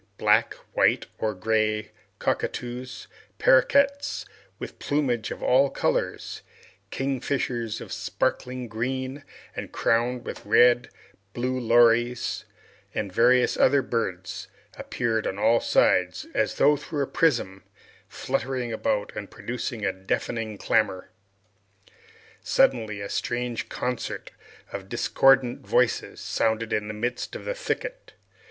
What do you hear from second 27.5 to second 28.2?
thicket.